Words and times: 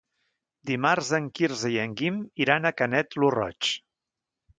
Dimarts 0.69 1.11
en 1.17 1.27
Quirze 1.39 1.71
i 1.73 1.77
en 1.83 1.93
Guim 1.99 2.17
iran 2.45 2.65
a 2.65 2.73
Canet 2.79 3.19
lo 3.25 3.31
Roig. 3.37 3.71